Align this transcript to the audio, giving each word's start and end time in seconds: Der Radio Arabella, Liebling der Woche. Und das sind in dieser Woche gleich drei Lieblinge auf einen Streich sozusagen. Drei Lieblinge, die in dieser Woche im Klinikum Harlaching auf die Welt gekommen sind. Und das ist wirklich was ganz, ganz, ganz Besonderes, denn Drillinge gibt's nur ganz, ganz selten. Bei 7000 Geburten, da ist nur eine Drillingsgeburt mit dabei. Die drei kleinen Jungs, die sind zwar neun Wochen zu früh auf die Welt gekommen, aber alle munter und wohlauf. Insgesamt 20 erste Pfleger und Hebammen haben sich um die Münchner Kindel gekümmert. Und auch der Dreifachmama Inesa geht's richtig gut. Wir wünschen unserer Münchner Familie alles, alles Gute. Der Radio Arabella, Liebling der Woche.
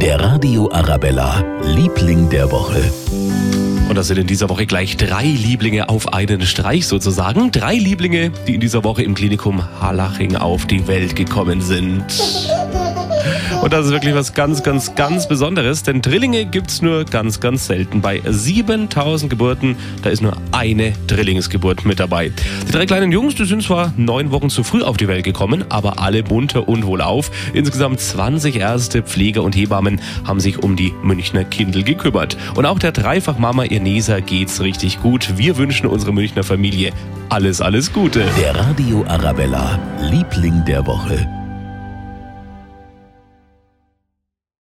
Der 0.00 0.18
Radio 0.18 0.72
Arabella, 0.72 1.44
Liebling 1.62 2.30
der 2.30 2.50
Woche. 2.50 2.90
Und 3.90 3.96
das 3.96 4.06
sind 4.06 4.16
in 4.18 4.26
dieser 4.26 4.48
Woche 4.48 4.64
gleich 4.64 4.96
drei 4.96 5.24
Lieblinge 5.24 5.90
auf 5.90 6.14
einen 6.14 6.40
Streich 6.40 6.86
sozusagen. 6.86 7.50
Drei 7.50 7.74
Lieblinge, 7.74 8.30
die 8.46 8.54
in 8.54 8.62
dieser 8.62 8.82
Woche 8.82 9.02
im 9.02 9.14
Klinikum 9.14 9.62
Harlaching 9.78 10.36
auf 10.36 10.64
die 10.64 10.86
Welt 10.86 11.16
gekommen 11.16 11.60
sind. 11.60 12.06
Und 13.62 13.72
das 13.72 13.86
ist 13.86 13.92
wirklich 13.92 14.14
was 14.14 14.34
ganz, 14.34 14.62
ganz, 14.62 14.94
ganz 14.94 15.28
Besonderes, 15.28 15.82
denn 15.82 16.02
Drillinge 16.02 16.46
gibt's 16.46 16.82
nur 16.82 17.04
ganz, 17.04 17.40
ganz 17.40 17.66
selten. 17.66 18.00
Bei 18.00 18.20
7000 18.26 19.30
Geburten, 19.30 19.76
da 20.02 20.10
ist 20.10 20.22
nur 20.22 20.36
eine 20.52 20.92
Drillingsgeburt 21.06 21.84
mit 21.84 22.00
dabei. 22.00 22.32
Die 22.66 22.72
drei 22.72 22.86
kleinen 22.86 23.12
Jungs, 23.12 23.34
die 23.34 23.44
sind 23.44 23.62
zwar 23.62 23.92
neun 23.96 24.30
Wochen 24.30 24.50
zu 24.50 24.62
früh 24.62 24.82
auf 24.82 24.96
die 24.96 25.08
Welt 25.08 25.24
gekommen, 25.24 25.64
aber 25.68 26.00
alle 26.00 26.22
munter 26.22 26.68
und 26.68 26.86
wohlauf. 26.86 27.30
Insgesamt 27.52 28.00
20 28.00 28.56
erste 28.56 29.02
Pfleger 29.02 29.42
und 29.42 29.56
Hebammen 29.56 30.00
haben 30.26 30.40
sich 30.40 30.62
um 30.62 30.76
die 30.76 30.92
Münchner 31.02 31.44
Kindel 31.44 31.82
gekümmert. 31.82 32.36
Und 32.54 32.66
auch 32.66 32.78
der 32.78 32.92
Dreifachmama 32.92 33.64
Inesa 33.64 34.20
geht's 34.20 34.60
richtig 34.60 35.00
gut. 35.00 35.36
Wir 35.36 35.56
wünschen 35.56 35.86
unserer 35.86 36.12
Münchner 36.12 36.44
Familie 36.44 36.92
alles, 37.30 37.60
alles 37.60 37.92
Gute. 37.92 38.24
Der 38.38 38.56
Radio 38.56 39.04
Arabella, 39.06 39.78
Liebling 40.00 40.64
der 40.64 40.84
Woche. 40.86 41.39